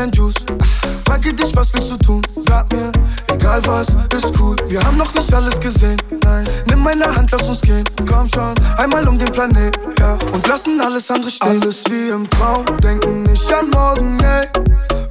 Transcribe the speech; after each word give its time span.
and 0.00 0.14
Juice. 0.14 0.34
Frage 1.06 1.32
dich, 1.34 1.54
was 1.56 1.72
willst 1.74 1.90
du 1.90 1.96
tun? 1.96 2.22
Sag 2.46 2.70
mir, 2.72 2.92
egal 3.32 3.60
was, 3.66 3.88
ist 4.14 4.32
cool. 4.38 4.54
Wir 4.68 4.82
haben 4.82 4.96
noch 4.96 5.12
nicht 5.14 5.32
alles 5.32 5.58
gesehen. 5.60 5.96
Nein, 6.24 6.44
nimm 6.66 6.82
meine 6.82 7.04
Hand, 7.14 7.30
lass 7.30 7.48
uns 7.48 7.60
gehen. 7.60 7.84
Komm 8.08 8.28
schon, 8.28 8.54
einmal 8.76 9.06
um 9.08 9.18
den 9.18 9.30
Planet, 9.32 9.78
ja. 9.98 10.18
Und 10.32 10.46
lassen 10.46 10.80
alles 10.80 11.10
andere 11.10 11.30
stehen. 11.30 11.60
Alles 11.62 11.82
wie 11.88 12.10
im 12.10 12.28
Traum, 12.30 12.64
denken 12.82 13.22
nicht 13.24 13.52
an 13.52 13.70
morgen, 13.70 14.18
ey. 14.20 14.46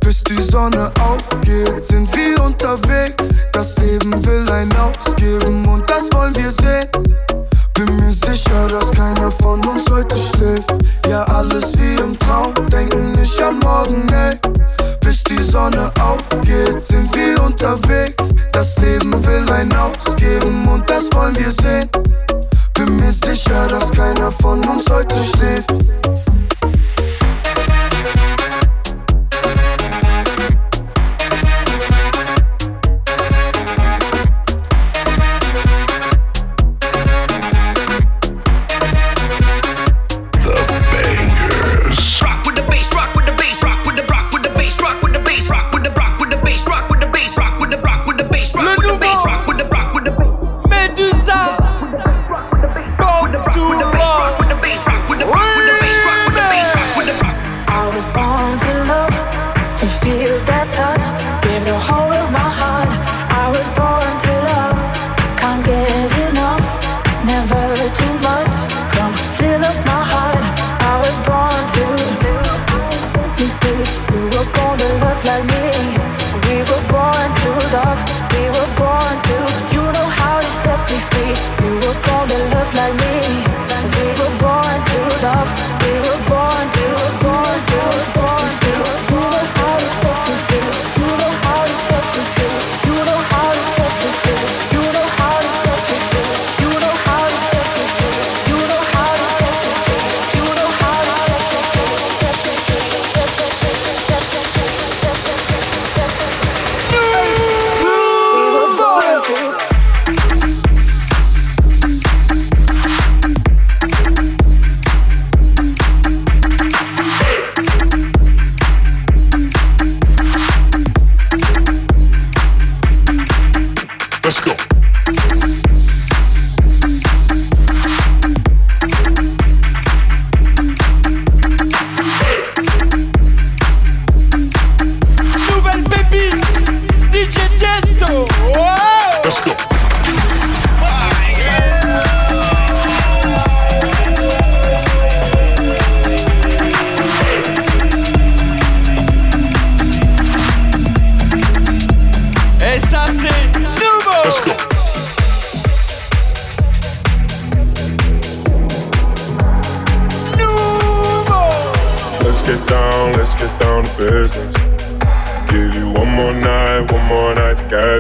Bis 0.02 0.24
die 0.24 0.42
Sonne 0.42 0.92
aufgeht, 1.02 1.84
sind 1.86 2.10
wir 2.16 2.44
unterwegs. 2.44 3.24
Das 3.52 3.76
Leben 3.78 4.14
will 4.26 4.46
ein 4.52 4.70
ausgeben 4.78 5.66
und 5.68 5.90
das 5.90 6.04
wollen 6.14 6.36
wir 6.36 6.52
sehen. 6.52 6.86
Bin 7.74 7.96
mir 7.98 8.12
sicher, 8.12 8.68
dass 8.68 8.90
keiner 8.92 9.32
von 9.32 9.64
uns 9.66 9.84
heute 9.92 10.16
schläft. 10.18 10.74
Ja, 11.10 11.24
alles 11.24 11.78
wie 11.78 11.96
im 12.02 12.18
Traum, 12.20 12.54
denken 12.72 13.12
nicht 13.14 13.42
an 13.42 13.60
morgen, 13.60 14.08
ey. 14.10 14.32
Sonne 15.52 15.92
aufgeht, 16.02 16.82
sind 16.82 17.16
wir 17.16 17.42
unterwegs. 17.42 18.24
Das 18.52 18.78
Leben 18.78 19.14
will 19.26 19.46
ein 19.52 19.72
ausgeben 19.76 20.68
und 20.68 20.90
das 20.90 21.10
wollen 21.14 21.36
wir 21.38 21.52
sehen. 21.52 21.90
Bin 22.74 22.96
mir 22.98 23.12
sicher, 23.12 23.68
dass 23.68 23.90
keiner 23.92 24.30
von 24.42 24.64
uns 24.68 24.84
heute 24.90 25.16
schläft. 25.24 25.74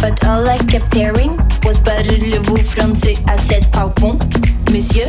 But 0.00 0.24
all 0.24 0.48
I 0.48 0.58
kept 0.58 0.94
hearing 0.94 1.36
was 1.64 1.80
parlez-vous 1.80 2.56
français 2.70 3.16
à 3.26 3.36
cette 3.36 3.70
pardon 3.70 4.18
Monsieur, 4.72 5.06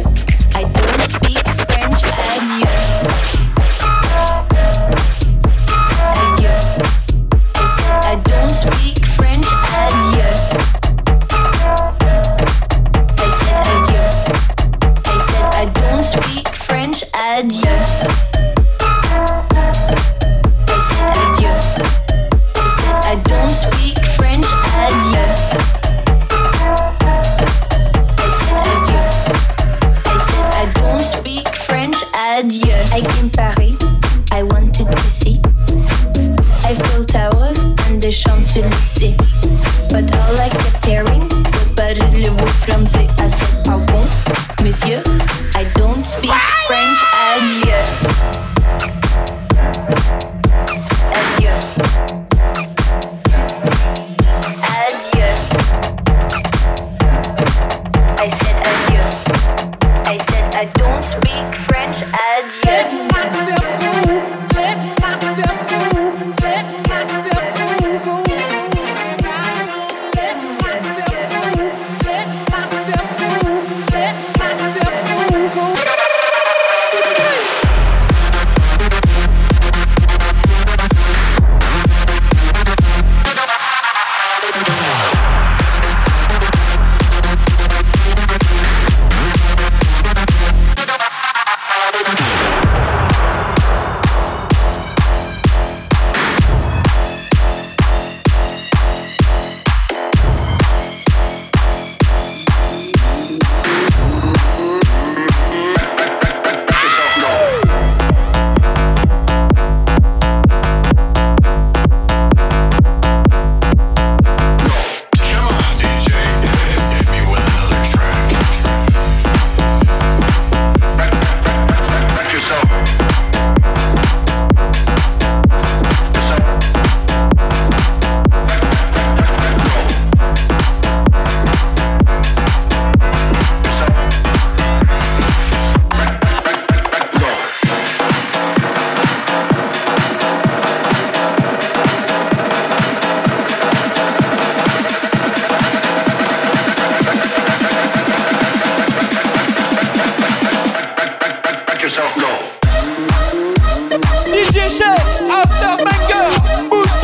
Nation, 154.70 154.86
after 155.32 155.84
my 155.84 155.98
girl, 156.06 156.99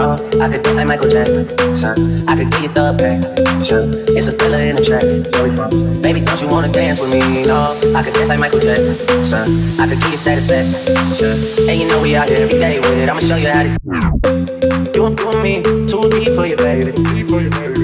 dog. 0.00 0.20
I 0.40 0.48
could 0.48 0.62
be 0.62 0.72
like 0.72 0.86
Michael 0.86 1.10
Jackson. 1.10 1.74
Son. 1.74 2.28
I 2.28 2.36
could 2.36 2.50
give 2.52 2.62
you 2.62 2.68
the 2.68 2.94
pain. 3.00 3.20
Sure. 3.62 3.84
It's 4.16 4.26
a 4.26 4.32
thriller 4.32 4.58
in 4.58 4.78
a 4.78 4.84
track. 4.84 5.04
Where 5.04 5.44
we 5.44 5.50
from? 5.54 5.70
Baby, 6.02 6.20
don't 6.20 6.40
you 6.40 6.48
wanna 6.48 6.72
dance 6.72 7.00
with 7.00 7.12
me? 7.12 7.44
No. 7.46 7.76
I 7.94 8.02
could 8.02 8.14
dance 8.14 8.28
like 8.28 8.40
Michael 8.40 8.60
Jackson. 8.60 8.94
Son. 9.24 9.46
I 9.80 9.88
could 9.88 10.00
give 10.00 10.12
you 10.12 10.16
satisfaction. 10.16 10.74
Sure. 11.14 11.36
And 11.68 11.80
you 11.80 11.86
know 11.88 12.00
we 12.00 12.16
out 12.16 12.28
here 12.28 12.40
every 12.44 12.58
day 12.58 12.80
with 12.80 12.98
it. 12.98 13.08
I'ma 13.08 13.20
show 13.20 13.36
you 13.36 13.48
how 13.48 13.62
to. 13.62 13.70
You 14.94 15.02
want 15.02 15.18
to 15.18 15.42
me 15.42 15.62
too 15.62 16.08
deep 16.10 16.32
for 16.34 16.46
you, 16.46 16.56
baby. 16.56 16.92
Deep 16.92 17.28
for 17.28 17.40
you, 17.40 17.50
baby. 17.50 17.80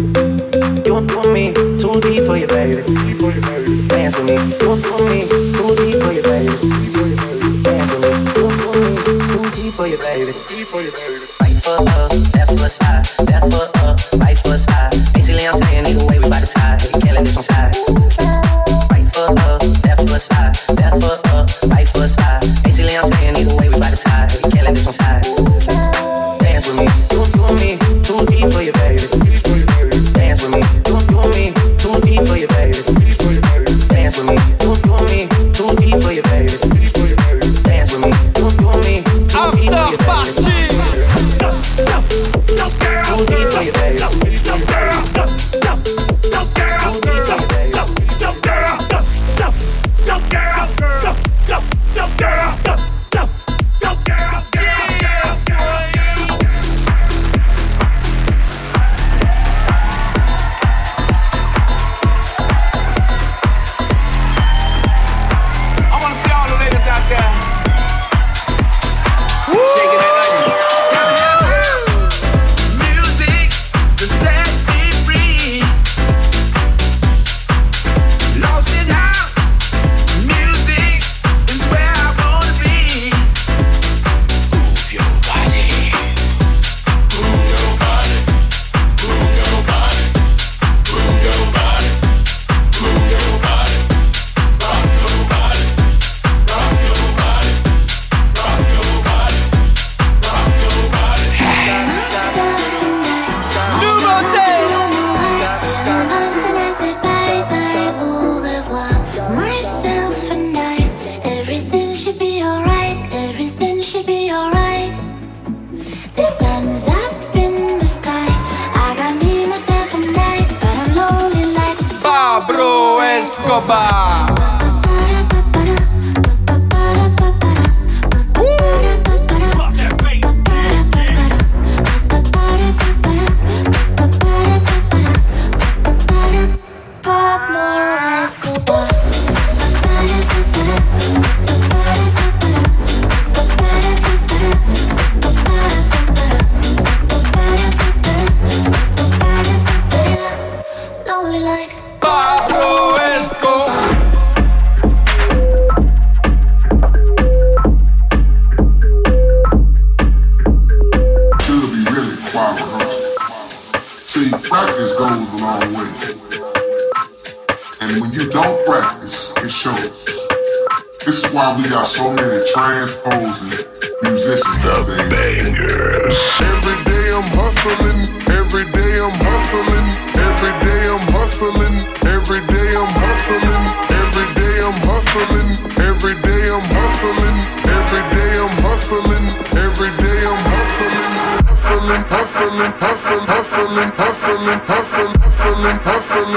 You 0.85 0.93
want 0.95 1.11
to 1.11 1.21
me 1.33 1.53
too 1.81 2.01
deep 2.01 2.25
for 2.29 2.37
you, 2.37 2.47
baby. 2.47 2.83
Deep 3.05 3.19
for 3.21 3.31
you, 3.31 3.43
baby. 3.49 3.89
Dance 3.89 4.17
with 4.19 4.29
me. 4.29 4.37
You 4.61 4.69
want 4.69 4.85
to 4.85 4.95
me 5.05 5.29
too 5.57 5.71
deep 5.81 5.97
for 6.03 6.13
you, 6.13 6.23
baby. 6.23 6.53
Deep 6.61 6.93
for 6.97 7.07
you, 7.11 7.17
baby. 7.25 7.49
Dance 7.67 7.91
with 7.93 8.03
me. 8.05 8.11
You 8.37 8.43
want 8.47 8.61
to 8.63 8.69
me 8.81 8.91
too 9.33 9.45
deep 9.57 9.73
for 9.75 9.87
you, 9.87 9.99
baby. 9.99 10.33
Deep 10.49 10.67
for 10.67 10.81
you, 10.81 10.93
baby 10.93 11.16
other 12.67 12.69
side. 12.69 13.27
That's 13.29 13.55
what 13.55 13.76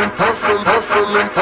hustling, 0.07 0.63
hustling, 0.63 0.63
hustling. 0.63 1.38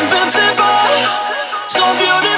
invincible, 0.00 0.64
so 1.68 1.84
beautiful. 1.98 2.29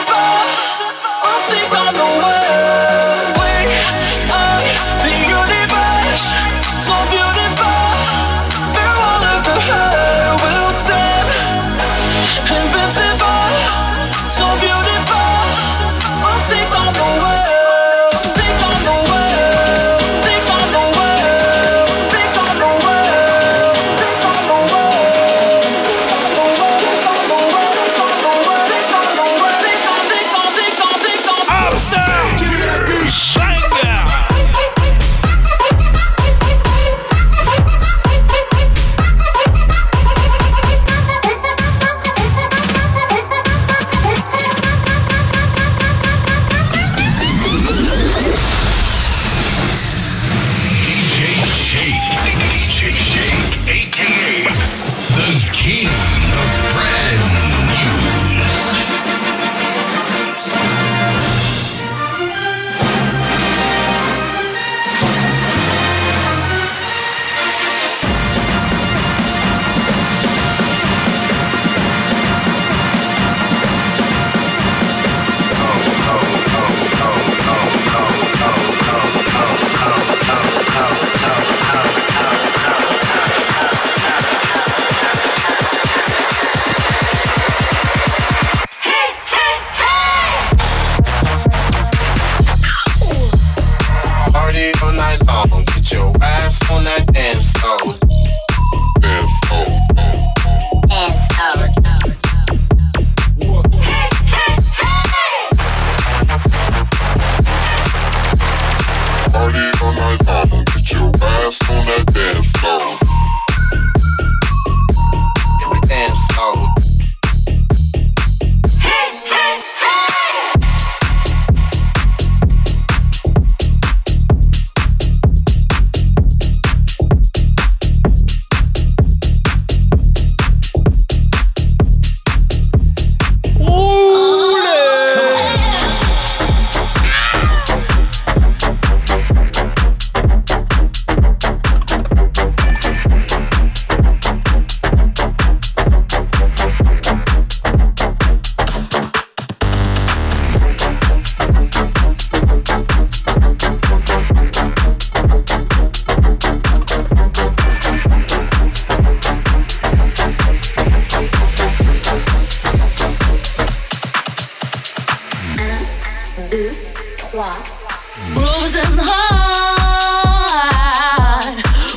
Grooves 167.42 168.76
and 168.78 169.00
heart. 169.02 169.18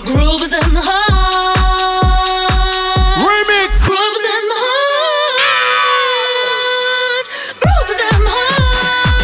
Grooves 0.10 0.51
the 0.73 0.73
heart. 0.81 1.62
Remix. 3.21 3.77
Grooves 3.86 4.25
the 4.49 4.58
heart. 4.65 5.38
Grooves 7.62 7.99
and 8.10 8.25
heart. 8.25 9.21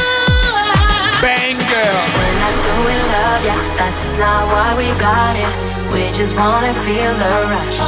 Bang, 1.26 1.58
girl. 1.74 2.06
We're 2.14 2.38
not 2.38 2.56
doing 2.70 3.02
love, 3.18 3.42
yeah. 3.42 3.58
That's 3.82 4.14
not 4.22 4.46
why 4.54 4.78
we 4.78 4.94
got 5.02 5.34
it. 5.34 5.50
We 5.92 6.14
just 6.14 6.36
wanna 6.36 6.74
feel 6.86 7.18
the 7.18 7.34
rush. 7.50 7.82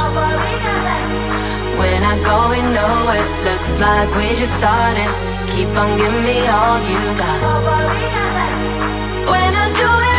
When 1.78 2.02
I 2.02 2.18
go, 2.26 2.50
not 2.50 2.74
going 2.74 2.74
it 3.14 3.28
Looks 3.46 3.78
like 3.78 4.10
we 4.16 4.34
just 4.34 4.58
started 4.58 5.33
keep 5.54 5.68
on 5.76 5.96
giving 5.96 6.24
me 6.24 6.48
all 6.48 6.78
you 6.90 7.02
got. 7.16 7.40
When 9.30 9.54
I 9.54 9.72
do 9.78 10.08
it. 10.08 10.13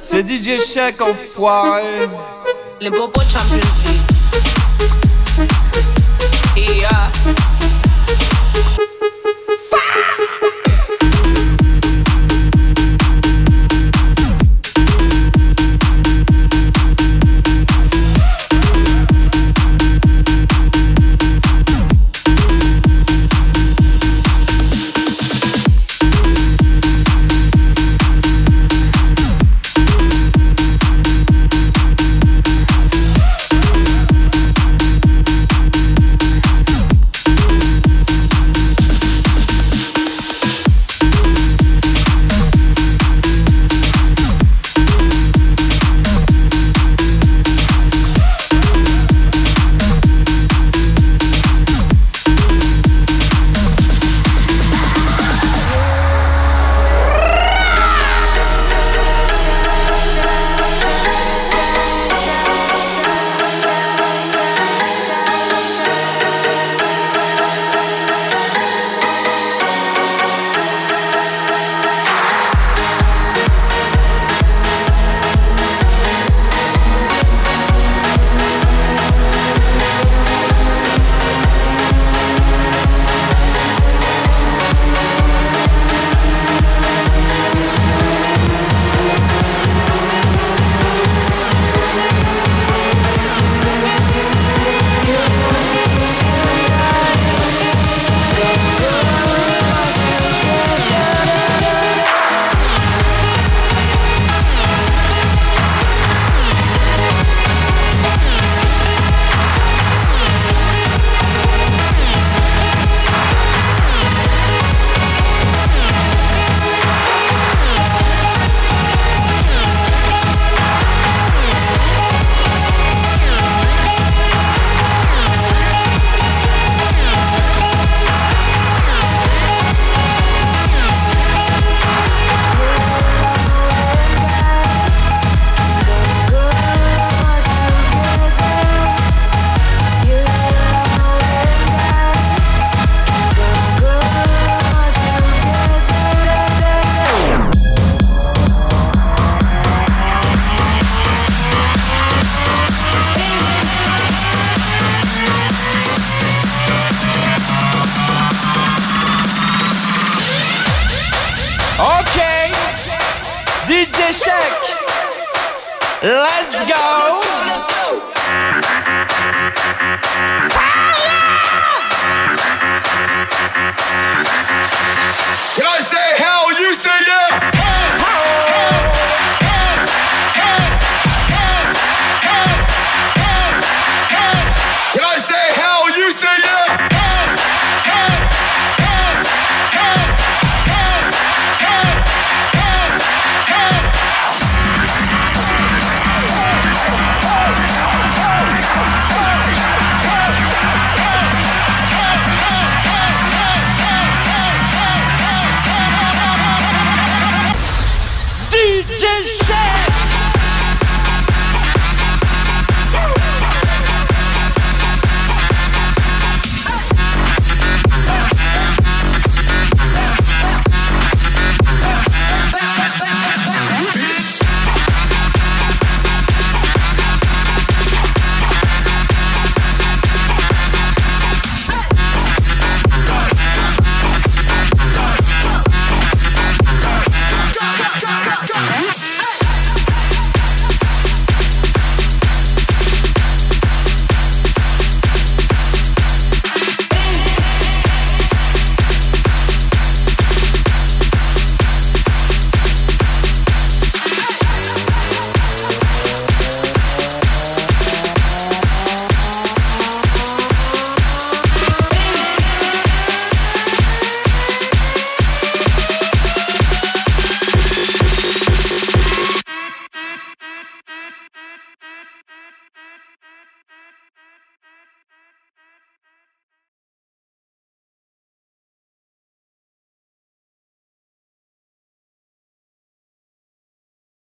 C'est 0.00 0.26
DJ 0.26 0.58
Shaq, 0.58 0.98
enfoiré. 1.02 2.08
Les 2.80 2.88
Bobo 2.88 3.20
Champions 3.20 3.60
League. 3.84 4.00
Yeah. 6.56 7.10